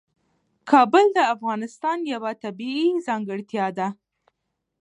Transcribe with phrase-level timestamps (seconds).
[0.71, 3.87] کابل د افغانستان یوه طبیعي ځانګړتیا ده.